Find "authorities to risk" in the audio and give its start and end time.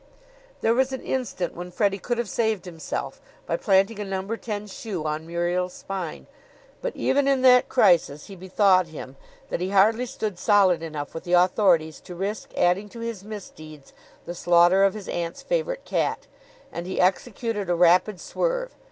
11.33-12.49